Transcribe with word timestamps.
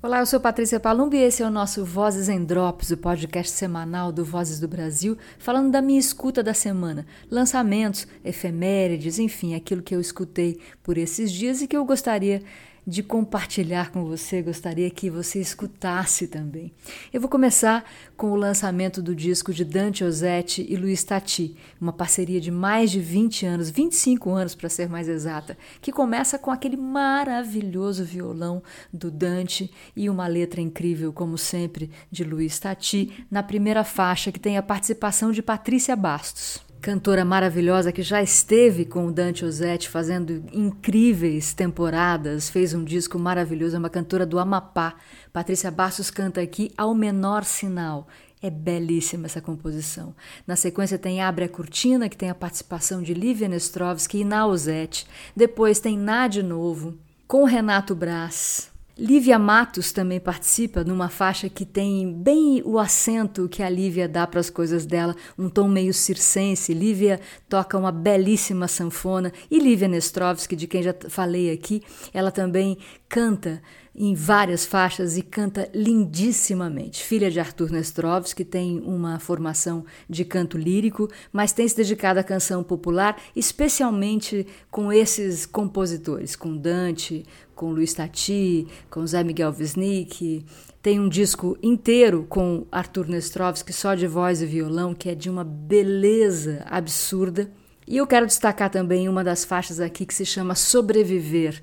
Olá, 0.00 0.20
eu 0.20 0.26
sou 0.26 0.38
Patrícia 0.38 0.78
Palumbi 0.78 1.16
e 1.16 1.22
esse 1.24 1.42
é 1.42 1.46
o 1.46 1.50
nosso 1.50 1.84
Vozes 1.84 2.28
em 2.28 2.44
Drops, 2.44 2.92
o 2.92 2.96
podcast 2.96 3.52
semanal 3.52 4.12
do 4.12 4.24
Vozes 4.24 4.60
do 4.60 4.68
Brasil, 4.68 5.18
falando 5.40 5.72
da 5.72 5.82
minha 5.82 5.98
escuta 5.98 6.40
da 6.40 6.54
semana, 6.54 7.04
lançamentos, 7.28 8.06
efemérides, 8.24 9.18
enfim, 9.18 9.56
aquilo 9.56 9.82
que 9.82 9.94
eu 9.94 10.00
escutei 10.00 10.60
por 10.84 10.96
esses 10.96 11.32
dias 11.32 11.62
e 11.62 11.66
que 11.66 11.76
eu 11.76 11.84
gostaria 11.84 12.42
de 12.86 13.02
compartilhar 13.02 13.90
com 13.90 14.04
você, 14.04 14.42
gostaria 14.42 14.90
que 14.90 15.08
você 15.08 15.40
escutasse 15.40 16.26
também. 16.26 16.72
Eu 17.12 17.20
vou 17.20 17.30
começar 17.30 17.84
com 18.16 18.32
o 18.32 18.36
lançamento 18.36 19.00
do 19.00 19.14
disco 19.14 19.52
de 19.52 19.64
Dante 19.64 20.02
Ozzetti 20.02 20.66
e 20.68 20.76
Luiz 20.76 21.04
Tati, 21.04 21.56
uma 21.80 21.92
parceria 21.92 22.40
de 22.40 22.50
mais 22.50 22.90
de 22.90 22.98
20 22.98 23.46
anos, 23.46 23.70
25 23.70 24.30
anos 24.30 24.54
para 24.54 24.68
ser 24.68 24.88
mais 24.88 25.08
exata, 25.08 25.56
que 25.80 25.92
começa 25.92 26.38
com 26.38 26.50
aquele 26.50 26.76
maravilhoso 26.76 28.04
violão 28.04 28.62
do 28.92 29.10
Dante 29.10 29.70
e 29.94 30.10
uma 30.10 30.26
letra 30.26 30.60
incrível, 30.60 31.12
como 31.12 31.38
sempre, 31.38 31.90
de 32.10 32.24
Luiz 32.24 32.58
Tati, 32.58 33.24
na 33.30 33.42
primeira 33.42 33.84
faixa 33.84 34.32
que 34.32 34.40
tem 34.40 34.58
a 34.58 34.62
participação 34.62 35.30
de 35.30 35.42
Patrícia 35.42 35.94
Bastos 35.94 36.71
cantora 36.82 37.24
maravilhosa 37.24 37.92
que 37.92 38.02
já 38.02 38.20
esteve 38.20 38.84
com 38.84 39.06
o 39.06 39.12
Dante 39.12 39.44
Ozzetti 39.44 39.88
fazendo 39.88 40.42
incríveis 40.52 41.54
temporadas, 41.54 42.50
fez 42.50 42.74
um 42.74 42.82
disco 42.82 43.20
maravilhoso, 43.20 43.76
é 43.76 43.78
uma 43.78 43.88
cantora 43.88 44.26
do 44.26 44.36
Amapá. 44.36 44.96
Patrícia 45.32 45.70
Bastos 45.70 46.10
canta 46.10 46.40
aqui 46.40 46.72
Ao 46.76 46.92
Menor 46.92 47.44
Sinal. 47.44 48.08
É 48.42 48.50
belíssima 48.50 49.26
essa 49.26 49.40
composição. 49.40 50.12
Na 50.44 50.56
sequência 50.56 50.98
tem 50.98 51.22
Abre 51.22 51.44
a 51.44 51.48
Cortina, 51.48 52.08
que 52.08 52.16
tem 52.16 52.28
a 52.28 52.34
participação 52.34 53.00
de 53.00 53.14
Lívia 53.14 53.46
Nestrovski 53.46 54.18
e 54.18 54.24
Nausete. 54.24 55.06
Depois 55.36 55.78
tem 55.78 55.96
Ná 55.96 56.26
de 56.26 56.42
Novo, 56.42 56.98
com 57.28 57.44
Renato 57.44 57.94
Braz, 57.94 58.71
Lívia 58.98 59.38
Matos 59.38 59.90
também 59.90 60.20
participa 60.20 60.84
numa 60.84 61.08
faixa 61.08 61.48
que 61.48 61.64
tem 61.64 62.12
bem 62.12 62.62
o 62.62 62.78
acento 62.78 63.48
que 63.48 63.62
a 63.62 63.68
Lívia 63.68 64.06
dá 64.06 64.26
para 64.26 64.38
as 64.38 64.50
coisas 64.50 64.84
dela, 64.84 65.16
um 65.38 65.48
tom 65.48 65.66
meio 65.66 65.94
circense. 65.94 66.74
Lívia 66.74 67.18
toca 67.48 67.78
uma 67.78 67.90
belíssima 67.90 68.68
sanfona 68.68 69.32
e 69.50 69.58
Lívia 69.58 69.88
Nestrovski, 69.88 70.54
de 70.54 70.66
quem 70.66 70.82
já 70.82 70.94
falei 71.08 71.50
aqui, 71.50 71.82
ela 72.12 72.30
também 72.30 72.76
canta 73.08 73.62
em 73.94 74.14
várias 74.14 74.64
faixas 74.64 75.16
e 75.16 75.22
canta 75.22 75.70
lindissimamente. 75.74 77.02
Filha 77.02 77.30
de 77.30 77.38
Arthur 77.38 77.70
Nestrovski, 77.70 78.44
tem 78.44 78.80
uma 78.80 79.18
formação 79.18 79.84
de 80.08 80.24
canto 80.24 80.56
lírico, 80.56 81.10
mas 81.30 81.52
tem 81.52 81.68
se 81.68 81.76
dedicado 81.76 82.18
à 82.18 82.24
canção 82.24 82.62
popular, 82.62 83.20
especialmente 83.36 84.46
com 84.70 84.92
esses 84.92 85.44
compositores, 85.44 86.34
com 86.34 86.56
Dante, 86.56 87.24
com 87.54 87.70
Luiz 87.72 87.94
Tati, 87.94 88.66
com 88.90 89.06
Zé 89.06 89.22
Miguel 89.22 89.54
Wisnik. 89.58 90.44
Tem 90.82 90.98
um 90.98 91.08
disco 91.08 91.56
inteiro 91.62 92.26
com 92.28 92.66
Arthur 92.70 93.08
Nestrovski, 93.08 93.72
só 93.72 93.94
de 93.94 94.06
voz 94.06 94.42
e 94.42 94.46
violão, 94.46 94.94
que 94.94 95.08
é 95.08 95.14
de 95.14 95.30
uma 95.30 95.44
beleza 95.44 96.64
absurda. 96.68 97.50
E 97.86 97.96
eu 97.96 98.06
quero 98.06 98.26
destacar 98.26 98.70
também 98.70 99.08
uma 99.08 99.22
das 99.22 99.44
faixas 99.44 99.80
aqui 99.80 100.04
que 100.06 100.14
se 100.14 100.24
chama 100.24 100.54
Sobreviver 100.54 101.62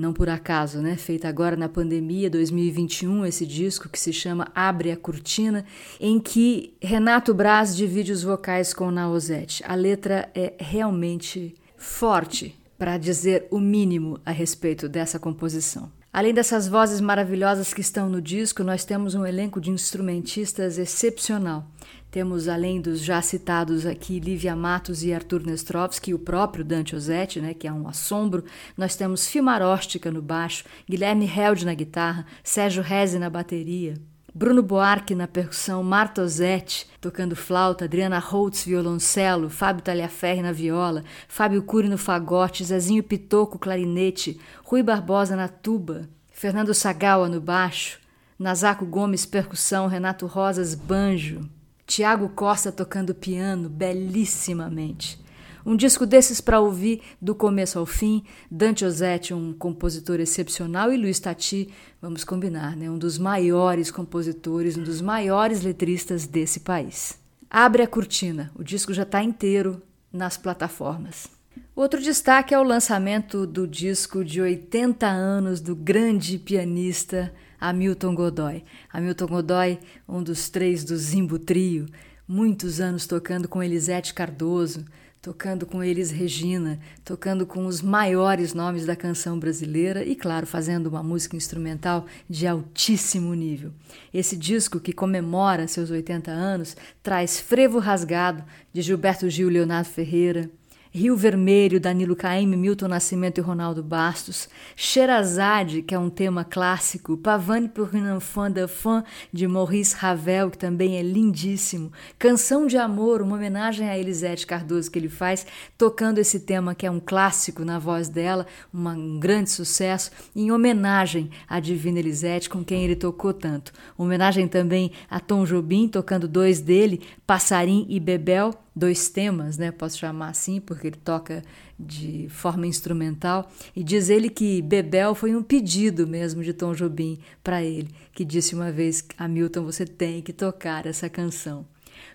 não 0.00 0.12
por 0.12 0.28
acaso, 0.28 0.80
né? 0.80 0.96
Feita 0.96 1.28
agora 1.28 1.56
na 1.56 1.68
pandemia 1.68 2.30
2021, 2.30 3.26
esse 3.26 3.44
disco 3.44 3.88
que 3.88 4.00
se 4.00 4.12
chama 4.12 4.50
Abre 4.54 4.90
a 4.90 4.96
Cortina, 4.96 5.64
em 6.00 6.18
que 6.18 6.74
Renato 6.80 7.34
Braz 7.34 7.76
divide 7.76 8.12
os 8.12 8.22
vocais 8.22 8.72
com 8.72 8.90
Nausete. 8.90 9.62
A 9.66 9.74
letra 9.74 10.30
é 10.34 10.54
realmente 10.58 11.54
forte, 11.76 12.58
para 12.80 12.96
dizer 12.96 13.46
o 13.50 13.60
mínimo 13.60 14.18
a 14.24 14.30
respeito 14.30 14.88
dessa 14.88 15.18
composição. 15.18 15.92
Além 16.10 16.32
dessas 16.32 16.66
vozes 16.66 16.98
maravilhosas 16.98 17.74
que 17.74 17.82
estão 17.82 18.08
no 18.08 18.22
disco, 18.22 18.64
nós 18.64 18.86
temos 18.86 19.14
um 19.14 19.26
elenco 19.26 19.60
de 19.60 19.70
instrumentistas 19.70 20.78
excepcional. 20.78 21.66
Temos, 22.10 22.48
além 22.48 22.80
dos 22.80 23.02
já 23.02 23.20
citados 23.20 23.84
aqui, 23.84 24.18
Lívia 24.18 24.56
Matos 24.56 25.04
e 25.04 25.12
Arthur 25.12 25.44
Nestrovski, 25.44 26.14
o 26.14 26.18
próprio 26.18 26.64
Dante 26.64 26.96
Ozzetti, 26.96 27.38
né, 27.38 27.52
que 27.52 27.68
é 27.68 27.72
um 27.72 27.86
assombro. 27.86 28.44
Nós 28.78 28.96
temos 28.96 29.28
Fimaróstica 29.28 30.10
no 30.10 30.22
baixo, 30.22 30.64
Guilherme 30.88 31.30
Held 31.30 31.66
na 31.66 31.74
guitarra, 31.74 32.24
Sérgio 32.42 32.82
Reze 32.82 33.18
na 33.18 33.28
bateria, 33.28 33.92
Bruno 34.32 34.62
Buarque 34.62 35.14
na 35.14 35.26
percussão, 35.26 35.82
Marta 35.82 36.22
Ozzetti 36.22 36.86
tocando 37.00 37.34
flauta, 37.34 37.84
Adriana 37.84 38.18
Holtz 38.18 38.64
violoncelo, 38.64 39.50
Fábio 39.50 39.82
Talhaferri 39.82 40.40
na 40.42 40.52
viola, 40.52 41.02
Fábio 41.26 41.62
Cury 41.62 41.88
no 41.88 41.98
fagote, 41.98 42.64
Zezinho 42.64 43.02
Pitoco 43.02 43.58
clarinete, 43.58 44.38
Rui 44.62 44.82
Barbosa 44.82 45.34
na 45.34 45.48
tuba, 45.48 46.08
Fernando 46.30 46.72
Sagawa 46.72 47.28
no 47.28 47.40
baixo, 47.40 47.98
Nazaco 48.38 48.86
Gomes 48.86 49.26
percussão, 49.26 49.86
Renato 49.86 50.26
Rosas 50.26 50.74
banjo. 50.74 51.48
Tiago 51.86 52.28
Costa 52.28 52.70
tocando 52.70 53.12
piano 53.12 53.68
belíssimamente. 53.68 55.20
Um 55.64 55.76
disco 55.76 56.06
desses 56.06 56.40
para 56.40 56.60
ouvir 56.60 57.02
do 57.20 57.34
começo 57.34 57.78
ao 57.78 57.86
fim. 57.86 58.24
Dante 58.50 58.84
Ozzetti, 58.84 59.34
um 59.34 59.52
compositor 59.52 60.20
excepcional, 60.20 60.92
e 60.92 60.96
Luiz 60.96 61.18
Tati, 61.20 61.68
vamos 62.00 62.24
combinar, 62.24 62.76
né? 62.76 62.90
um 62.90 62.98
dos 62.98 63.18
maiores 63.18 63.90
compositores, 63.90 64.76
um 64.76 64.82
dos 64.82 65.00
maiores 65.00 65.62
letristas 65.62 66.26
desse 66.26 66.60
país. 66.60 67.18
Abre 67.48 67.82
a 67.82 67.88
cortina, 67.88 68.50
o 68.54 68.62
disco 68.62 68.94
já 68.94 69.02
está 69.02 69.22
inteiro 69.22 69.82
nas 70.12 70.36
plataformas. 70.36 71.28
Outro 71.74 72.00
destaque 72.00 72.54
é 72.54 72.58
o 72.58 72.62
lançamento 72.62 73.46
do 73.46 73.66
disco 73.66 74.24
de 74.24 74.40
80 74.40 75.06
anos 75.06 75.60
do 75.60 75.74
grande 75.74 76.38
pianista 76.38 77.32
Hamilton 77.60 78.14
Godoy. 78.14 78.64
Hamilton 78.92 79.26
Godoy, 79.26 79.78
um 80.08 80.22
dos 80.22 80.48
três 80.48 80.84
do 80.84 80.96
Zimbo 80.96 81.38
Trio, 81.38 81.86
muitos 82.26 82.80
anos 82.80 83.06
tocando 83.06 83.48
com 83.48 83.62
Elisete 83.62 84.14
Cardoso, 84.14 84.84
tocando 85.20 85.66
com 85.66 85.84
Elis 85.84 86.10
Regina, 86.10 86.78
tocando 87.04 87.46
com 87.46 87.66
os 87.66 87.82
maiores 87.82 88.54
nomes 88.54 88.86
da 88.86 88.96
canção 88.96 89.38
brasileira 89.38 90.02
e, 90.02 90.16
claro, 90.16 90.46
fazendo 90.46 90.86
uma 90.86 91.02
música 91.02 91.36
instrumental 91.36 92.06
de 92.28 92.46
altíssimo 92.46 93.34
nível. 93.34 93.72
Esse 94.14 94.36
disco, 94.36 94.80
que 94.80 94.92
comemora 94.92 95.68
seus 95.68 95.90
80 95.90 96.30
anos, 96.30 96.76
traz 97.02 97.38
Frevo 97.38 97.78
Rasgado, 97.78 98.42
de 98.72 98.80
Gilberto 98.80 99.28
Gil 99.28 99.50
e 99.50 99.54
Leonardo 99.54 99.88
Ferreira, 99.88 100.50
Rio 100.92 101.16
Vermelho, 101.16 101.78
Danilo 101.78 102.16
Caymmi, 102.16 102.56
Milton 102.56 102.88
Nascimento 102.88 103.38
e 103.38 103.40
Ronaldo 103.40 103.80
Bastos, 103.80 104.48
Sherazade, 104.74 105.82
que 105.82 105.94
é 105.94 105.98
um 105.98 106.10
tema 106.10 106.44
clássico, 106.44 107.16
Pavane 107.16 107.68
pour 107.68 107.94
une 107.94 108.16
enfant 108.16 108.50
de 108.50 108.66
fã, 108.66 109.04
de 109.32 109.46
Maurice 109.46 109.94
Ravel, 109.94 110.50
que 110.50 110.58
também 110.58 110.96
é 110.96 111.02
lindíssimo, 111.02 111.92
Canção 112.18 112.66
de 112.66 112.76
Amor, 112.76 113.22
uma 113.22 113.36
homenagem 113.36 113.88
a 113.88 113.96
Elisete 113.96 114.44
Cardoso 114.44 114.90
que 114.90 114.98
ele 114.98 115.08
faz, 115.08 115.46
tocando 115.78 116.18
esse 116.18 116.40
tema 116.40 116.74
que 116.74 116.84
é 116.84 116.90
um 116.90 116.98
clássico 116.98 117.64
na 117.64 117.78
voz 117.78 118.08
dela, 118.08 118.44
uma, 118.72 118.92
um 118.92 119.20
grande 119.20 119.50
sucesso, 119.50 120.10
em 120.34 120.50
homenagem 120.50 121.30
à 121.48 121.60
Divina 121.60 122.00
Elisete, 122.00 122.50
com 122.50 122.64
quem 122.64 122.82
ele 122.82 122.96
tocou 122.96 123.32
tanto. 123.32 123.72
Homenagem 123.96 124.48
também 124.48 124.90
a 125.08 125.20
Tom 125.20 125.44
Jobim, 125.44 125.86
tocando 125.86 126.26
dois 126.26 126.60
dele, 126.60 127.00
Passarim 127.24 127.86
e 127.88 128.00
Bebel, 128.00 128.52
dois 128.74 129.08
temas, 129.08 129.58
né? 129.58 129.70
Posso 129.70 129.98
chamar 129.98 130.30
assim, 130.30 130.60
porque 130.60 130.79
ele 130.86 130.96
toca 130.96 131.42
de 131.78 132.28
forma 132.28 132.66
instrumental. 132.66 133.50
E 133.74 133.82
diz 133.82 134.08
ele 134.08 134.28
que 134.28 134.62
Bebel 134.62 135.14
foi 135.14 135.34
um 135.34 135.42
pedido 135.42 136.06
mesmo 136.06 136.42
de 136.42 136.52
Tom 136.52 136.72
Jobim 136.72 137.18
para 137.42 137.62
ele, 137.62 137.88
que 138.12 138.24
disse 138.24 138.54
uma 138.54 138.70
vez: 138.70 139.04
Hamilton, 139.16 139.64
você 139.64 139.86
tem 139.86 140.22
que 140.22 140.32
tocar 140.32 140.86
essa 140.86 141.08
canção. 141.08 141.66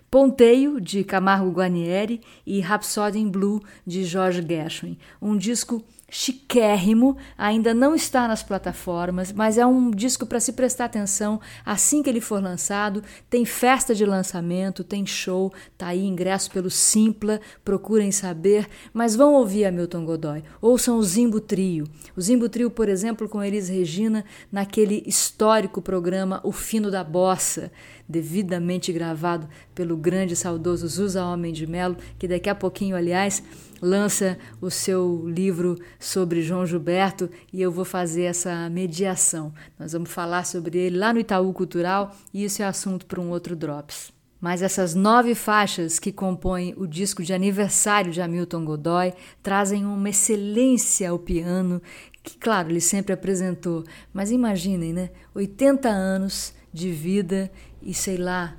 Ponteio, 0.10 0.80
de 0.80 1.04
Camargo 1.04 1.52
Guarnieri, 1.52 2.22
e 2.46 2.62
Rhapsody 2.62 3.20
in 3.20 3.30
Blue, 3.30 3.62
de 3.86 4.04
George 4.06 4.42
Gershwin. 4.48 4.98
Um 5.22 5.36
disco 5.36 5.84
chiquérrimo, 6.10 7.18
ainda 7.38 7.74
não 7.74 7.96
está 7.96 8.28
nas 8.28 8.44
plataformas, 8.44 9.32
mas 9.32 9.58
é 9.58 9.66
um 9.66 9.90
disco 9.90 10.26
para 10.26 10.40
se 10.40 10.54
prestar 10.54 10.86
atenção 10.86 11.42
assim 11.66 12.04
que 12.04 12.10
ele 12.10 12.22
for 12.22 12.42
lançado. 12.42 13.04
Tem 13.30 13.44
festa 13.44 13.94
de 13.96 14.06
lançamento, 14.06 14.84
tem 14.84 15.06
show, 15.06 15.52
tá 15.78 15.88
aí 15.88 16.06
ingresso 16.06 16.52
pelo 16.52 16.70
Simpla, 16.70 17.42
procurem 17.64 18.12
saber, 18.12 18.68
mas 18.94 19.16
vão 19.16 19.34
ouvir 19.34 19.66
Hamilton 19.66 20.06
Godoy. 20.06 20.44
Ouçam 20.62 20.98
o 20.98 21.04
Zimbo 21.04 21.40
Trio. 21.40 21.86
O 22.16 22.22
Zimbo 22.22 22.48
Trio, 22.48 22.70
por 22.70 22.88
exemplo, 22.88 23.28
com 23.28 23.44
Elis 23.44 23.68
Regina 23.68 24.24
naquele 24.52 25.04
histórico 25.06 25.82
programa 25.82 26.40
O 26.44 26.52
Fino 26.52 26.92
da 26.92 27.04
Bossa, 27.04 27.72
devidamente 28.08 28.94
gravado 28.94 29.48
pelo 29.74 29.98
grande 29.98 30.34
e 30.34 30.38
saudoso 30.38 30.88
Zusa 30.88 31.26
Homem 31.26 31.52
de 31.52 31.66
Melo, 31.66 31.98
que 32.20 32.28
daqui 32.28 32.50
a 32.50 32.56
pouquinho, 32.56 32.96
aliás, 32.96 33.44
lança 33.82 34.38
o 34.62 34.70
seu 34.70 35.24
livro 35.28 35.78
sobre 36.00 36.42
João 36.42 36.66
Gilberto 36.66 37.30
e 37.52 37.62
eu 37.62 37.72
vou 37.72 37.86
fazer 37.86 38.24
essa 38.24 38.70
mediação. 38.70 39.54
Nós 39.80 39.94
vamos 39.94 40.12
falar 40.12 40.46
sobre 40.46 40.78
ele 40.78 40.98
lá 40.98 41.14
no 41.14 41.20
Itaú 41.20 41.54
Cultural 41.54 42.16
e 42.34 42.44
isso 42.44 42.62
é 42.62 42.66
assunto 42.66 43.06
para 43.06 43.20
um 43.20 43.30
outro 43.30 43.56
Drops. 43.56 44.14
Mas 44.40 44.62
essas 44.62 44.94
nove 44.94 45.34
faixas 45.34 45.98
que 45.98 46.12
compõem 46.12 46.74
o 46.78 46.86
disco 46.86 47.24
de 47.24 47.34
aniversário 47.34 48.12
de 48.12 48.22
Hamilton 48.22 48.66
Godoy 48.66 49.14
trazem 49.42 49.86
uma 49.86 50.10
excelência 50.10 51.10
ao 51.10 51.18
piano 51.18 51.82
que, 52.22 52.38
claro, 52.38 52.70
ele 52.70 52.82
sempre 52.82 53.14
apresentou. 53.14 53.84
Mas 54.14 54.32
imaginem, 54.32 54.94
né? 54.94 55.10
80 55.34 55.90
anos 55.90 56.54
de 56.72 56.92
vida 56.92 57.52
e 57.82 57.94
sei 57.94 58.18
lá, 58.18 58.56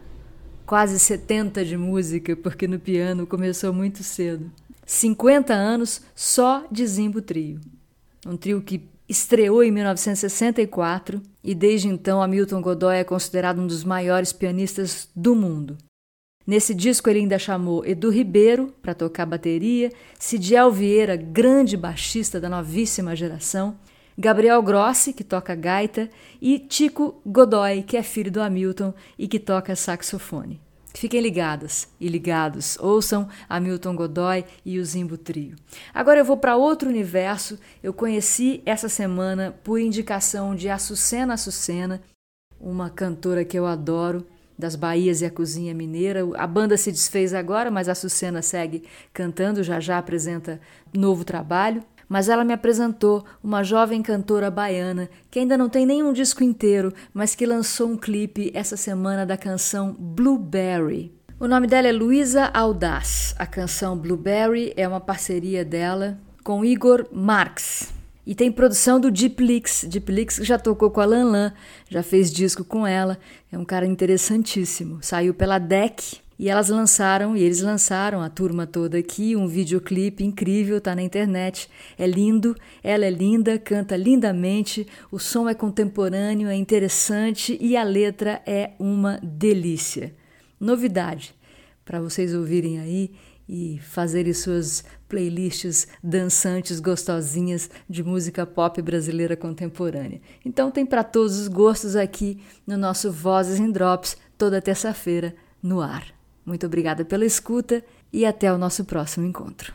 quase 0.64 0.98
70 0.98 1.64
de 1.64 1.76
música, 1.76 2.34
porque 2.34 2.66
no 2.66 2.80
piano 2.80 3.26
começou 3.26 3.72
muito 3.72 4.02
cedo. 4.02 4.50
50 4.86 5.52
anos 5.52 6.00
só 6.14 6.64
de 6.70 6.86
Zimbo 6.86 7.20
Trio. 7.20 7.60
Um 8.24 8.36
trio 8.36 8.62
que 8.62 8.88
estreou 9.08 9.62
em 9.62 9.70
1964 9.70 11.20
e 11.42 11.54
desde 11.54 11.88
então 11.88 12.22
Hamilton 12.22 12.62
Godoy 12.62 12.96
é 12.96 13.04
considerado 13.04 13.60
um 13.60 13.66
dos 13.66 13.84
maiores 13.84 14.32
pianistas 14.32 15.08
do 15.14 15.34
mundo. 15.34 15.76
Nesse 16.46 16.72
disco 16.72 17.10
ele 17.10 17.18
ainda 17.20 17.38
chamou 17.38 17.84
Edu 17.84 18.08
Ribeiro 18.08 18.72
para 18.80 18.94
tocar 18.94 19.26
bateria, 19.26 19.92
Cidiel 20.18 20.70
Vieira, 20.70 21.16
grande 21.16 21.76
baixista 21.76 22.40
da 22.40 22.48
novíssima 22.48 23.16
geração, 23.16 23.76
Gabriel 24.16 24.62
Grossi, 24.62 25.12
que 25.12 25.24
toca 25.24 25.54
gaita, 25.54 26.08
e 26.40 26.58
Tico 26.58 27.20
Godoy, 27.26 27.82
que 27.82 27.96
é 27.96 28.02
filho 28.02 28.30
do 28.30 28.40
Hamilton 28.40 28.94
e 29.18 29.26
que 29.28 29.38
toca 29.40 29.76
saxofone. 29.76 30.60
Fiquem 30.96 31.20
ligadas 31.20 31.88
e 32.00 32.08
ligados, 32.08 32.78
ouçam 32.80 33.28
Hamilton 33.50 33.94
Godoy 33.94 34.46
e 34.64 34.78
o 34.78 34.84
Zimbo 34.84 35.18
Trio. 35.18 35.54
Agora 35.92 36.20
eu 36.20 36.24
vou 36.24 36.38
para 36.38 36.56
outro 36.56 36.88
universo. 36.88 37.58
Eu 37.82 37.92
conheci 37.92 38.62
essa 38.64 38.88
semana 38.88 39.54
por 39.62 39.78
indicação 39.78 40.54
de 40.54 40.70
Açucena 40.70 41.34
Açucena, 41.34 42.00
uma 42.58 42.88
cantora 42.88 43.44
que 43.44 43.58
eu 43.58 43.66
adoro, 43.66 44.26
das 44.58 44.74
Bahias 44.74 45.20
e 45.20 45.26
a 45.26 45.30
Cozinha 45.30 45.74
Mineira. 45.74 46.20
A 46.34 46.46
banda 46.46 46.78
se 46.78 46.90
desfez 46.90 47.34
agora, 47.34 47.70
mas 47.70 47.90
a 47.90 47.92
Açucena 47.92 48.40
segue 48.40 48.84
cantando, 49.12 49.62
já 49.62 49.78
já 49.78 49.98
apresenta 49.98 50.58
novo 50.94 51.26
trabalho 51.26 51.84
mas 52.08 52.28
ela 52.28 52.44
me 52.44 52.52
apresentou 52.52 53.24
uma 53.42 53.62
jovem 53.62 54.02
cantora 54.02 54.50
baiana 54.50 55.08
que 55.30 55.38
ainda 55.38 55.56
não 55.56 55.68
tem 55.68 55.86
nenhum 55.86 56.12
disco 56.12 56.42
inteiro, 56.42 56.92
mas 57.12 57.34
que 57.34 57.46
lançou 57.46 57.88
um 57.88 57.96
clipe 57.96 58.50
essa 58.54 58.76
semana 58.76 59.24
da 59.26 59.36
canção 59.36 59.94
Blueberry. 59.98 61.12
O 61.38 61.46
nome 61.46 61.66
dela 61.66 61.88
é 61.88 61.92
Luísa 61.92 62.46
Audaz. 62.46 63.34
A 63.38 63.46
canção 63.46 63.96
Blueberry 63.96 64.72
é 64.76 64.88
uma 64.88 65.00
parceria 65.00 65.64
dela 65.64 66.18
com 66.42 66.64
Igor 66.64 67.06
Marx. 67.12 67.92
E 68.26 68.34
tem 68.34 68.50
produção 68.50 68.98
do. 68.98 69.10
Deep 69.10 69.42
Leaks 69.42 70.40
já 70.42 70.58
tocou 70.58 70.90
com 70.90 71.00
a 71.00 71.04
Lan 71.04 71.30
Lan, 71.30 71.52
já 71.88 72.02
fez 72.02 72.32
disco 72.32 72.64
com 72.64 72.86
ela. 72.86 73.18
É 73.52 73.58
um 73.58 73.64
cara 73.64 73.86
interessantíssimo. 73.86 74.98
Saiu 75.00 75.32
pela 75.32 75.58
DEC, 75.58 76.20
e 76.38 76.48
elas 76.48 76.68
lançaram, 76.68 77.36
e 77.36 77.42
eles 77.42 77.62
lançaram, 77.62 78.20
a 78.20 78.28
turma 78.28 78.66
toda 78.66 78.98
aqui, 78.98 79.34
um 79.34 79.48
videoclipe 79.48 80.22
incrível, 80.22 80.80
tá 80.80 80.94
na 80.94 81.02
internet. 81.02 81.68
É 81.98 82.06
lindo, 82.06 82.54
ela 82.82 83.06
é 83.06 83.10
linda, 83.10 83.58
canta 83.58 83.96
lindamente, 83.96 84.86
o 85.10 85.18
som 85.18 85.48
é 85.48 85.54
contemporâneo, 85.54 86.48
é 86.48 86.54
interessante 86.54 87.56
e 87.60 87.76
a 87.76 87.82
letra 87.82 88.42
é 88.46 88.72
uma 88.78 89.18
delícia. 89.22 90.14
Novidade 90.60 91.34
para 91.84 92.00
vocês 92.00 92.34
ouvirem 92.34 92.80
aí 92.80 93.12
e 93.48 93.78
fazerem 93.78 94.32
suas 94.32 94.84
playlists 95.08 95.86
dançantes, 96.02 96.80
gostosinhas 96.80 97.70
de 97.88 98.02
música 98.02 98.44
pop 98.44 98.82
brasileira 98.82 99.36
contemporânea. 99.36 100.20
Então 100.44 100.70
tem 100.70 100.84
para 100.84 101.04
todos 101.04 101.38
os 101.38 101.48
gostos 101.48 101.94
aqui 101.94 102.40
no 102.66 102.76
nosso 102.76 103.12
Vozes 103.12 103.60
em 103.60 103.70
Drops, 103.70 104.16
toda 104.36 104.60
terça-feira, 104.60 105.34
no 105.62 105.80
ar. 105.80 106.15
Muito 106.46 106.64
obrigada 106.64 107.04
pela 107.04 107.24
escuta 107.24 107.84
e 108.12 108.24
até 108.24 108.52
o 108.52 108.56
nosso 108.56 108.84
próximo 108.84 109.26
encontro. 109.26 109.74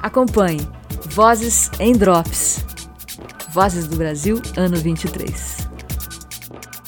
Acompanhe 0.00 0.60
Vozes 1.10 1.70
em 1.80 1.92
Drops. 1.92 2.64
Vozes 3.50 3.88
do 3.88 3.96
Brasil, 3.96 4.40
ano 4.56 4.76
23. 4.76 5.68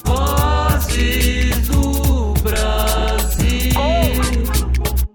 Vozes. 0.05 1.46